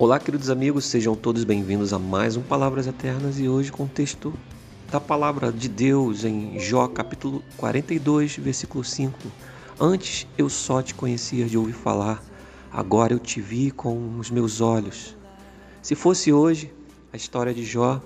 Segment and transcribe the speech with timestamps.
[0.00, 3.86] Olá, queridos amigos, sejam todos bem-vindos a mais um Palavras Eternas e hoje com o
[3.86, 4.32] texto
[4.90, 9.14] da palavra de Deus em Jó, capítulo 42, versículo 5.
[9.78, 12.24] Antes eu só te conhecia de ouvir falar,
[12.72, 15.14] agora eu te vi com os meus olhos.
[15.82, 16.72] Se fosse hoje,
[17.12, 18.00] a história de Jó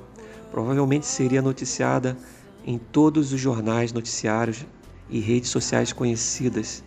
[0.51, 2.19] provavelmente seria noticiada
[2.67, 4.67] em todos os jornais, noticiários
[5.09, 6.83] e redes sociais conhecidas,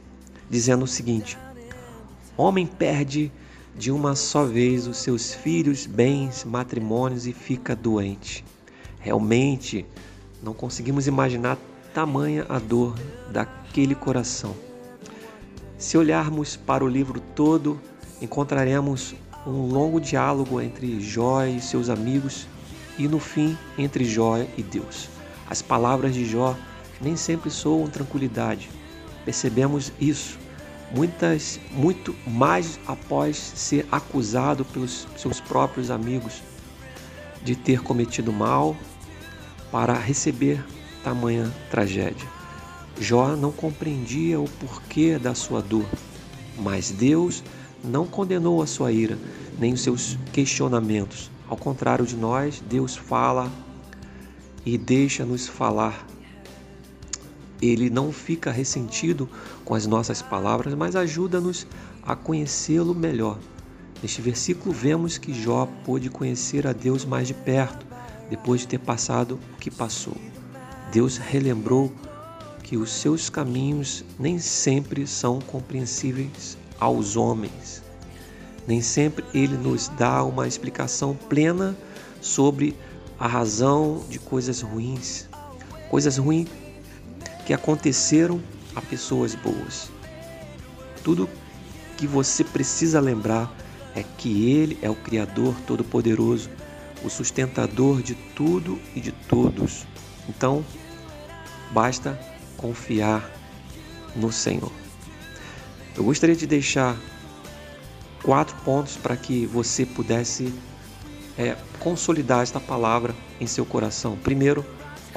[0.49, 1.37] dizendo o seguinte:
[2.35, 3.31] Homem perde
[3.77, 8.43] de uma só vez os seus filhos, bens, matrimônios e fica doente.
[8.99, 9.85] Realmente
[10.41, 11.57] não conseguimos imaginar
[11.93, 12.95] tamanha a dor
[13.31, 14.55] daquele coração.
[15.77, 17.79] Se olharmos para o livro todo,
[18.19, 19.13] encontraremos
[19.45, 22.47] um longo diálogo entre Jó e seus amigos
[22.97, 25.07] e no fim entre Jó e Deus.
[25.47, 26.55] As palavras de Jó
[26.99, 28.69] nem sempre soam tranquilidade.
[29.23, 30.39] Percebemos isso
[30.95, 36.41] muitas muito mais após ser acusado pelos seus próprios amigos
[37.43, 38.75] de ter cometido mal
[39.71, 40.63] para receber
[41.03, 42.27] tamanha tragédia.
[42.99, 45.85] Jó não compreendia o porquê da sua dor,
[46.57, 47.43] mas Deus
[47.83, 49.17] não condenou a sua ira,
[49.59, 51.29] nem os seus questionamentos.
[51.47, 53.51] Ao contrário de nós, Deus fala
[54.65, 56.05] e deixa-nos falar
[57.61, 59.29] ele não fica ressentido
[59.65, 61.65] com as nossas palavras, mas ajuda-nos
[62.03, 63.37] a conhecê-lo melhor.
[64.01, 67.85] Neste versículo, vemos que Jó pôde conhecer a Deus mais de perto,
[68.29, 70.15] depois de ter passado o que passou.
[70.91, 71.91] Deus relembrou
[72.63, 77.81] que os seus caminhos nem sempre são compreensíveis aos homens.
[78.67, 81.75] Nem sempre ele nos dá uma explicação plena
[82.21, 82.75] sobre
[83.17, 85.27] a razão de coisas ruins.
[85.89, 86.49] Coisas ruins
[87.47, 88.43] que aconteceram
[88.75, 89.89] a pessoas boas.
[91.01, 91.29] Tudo
[91.95, 93.49] que você precisa lembrar
[93.95, 96.49] é que Ele é o Criador Todo-Poderoso,
[97.05, 99.85] o sustentador de tudo e de todos.
[100.27, 100.61] Então,
[101.71, 102.19] basta
[102.57, 103.31] confiar
[104.13, 104.73] no Senhor.
[105.95, 106.97] Eu gostaria de deixar
[108.23, 110.53] quatro pontos para que você pudesse
[111.37, 114.17] é, consolidar esta palavra em seu coração.
[114.17, 114.65] Primeiro,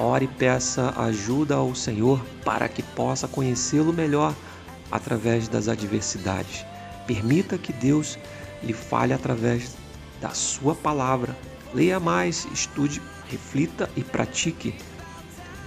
[0.03, 4.33] Ore e peça ajuda ao Senhor para que possa conhecê-lo melhor
[4.91, 6.65] através das adversidades.
[7.05, 8.17] Permita que Deus
[8.63, 9.77] lhe fale através
[10.19, 11.37] da sua palavra.
[11.71, 14.73] Leia mais, estude, reflita e pratique.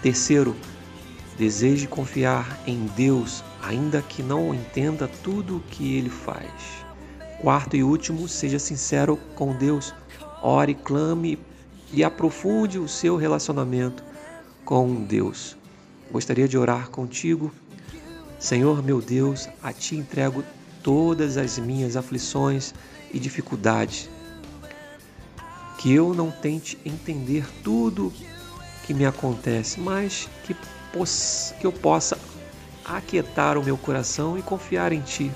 [0.02, 0.56] Terceiro,
[1.38, 6.50] deseje confiar em Deus, ainda que não entenda tudo o que ele faz.
[7.40, 9.94] Quarto e último, seja sincero com Deus.
[10.42, 11.38] Ore, clame
[11.92, 14.02] e aprofunde o seu relacionamento
[14.64, 15.56] com Deus.
[16.10, 17.52] Gostaria de orar contigo.
[18.38, 20.44] Senhor meu Deus, a ti entrego
[20.82, 22.74] todas as minhas aflições
[23.12, 24.08] e dificuldades.
[25.78, 28.12] Que eu não tente entender tudo
[28.86, 32.18] que me acontece, mas que, que eu possa
[32.84, 35.30] aquietar o meu coração e confiar em Ti.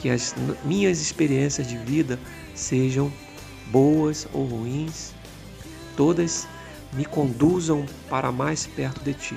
[0.00, 0.34] Que as
[0.64, 2.18] minhas experiências de vida
[2.54, 3.12] sejam
[3.70, 5.12] boas ou ruins,
[5.96, 6.46] todas
[6.92, 9.36] me conduzam para mais perto de ti.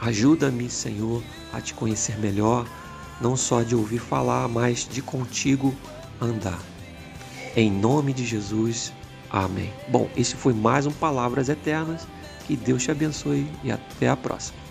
[0.00, 1.22] Ajuda-me, Senhor,
[1.52, 2.66] a te conhecer melhor,
[3.20, 5.74] não só de ouvir falar, mas de contigo
[6.20, 6.60] andar.
[7.54, 8.92] Em nome de Jesus,
[9.30, 9.72] amém.
[9.88, 12.06] Bom, esse foi mais um Palavras Eternas.
[12.46, 14.61] Que Deus te abençoe e até a próxima.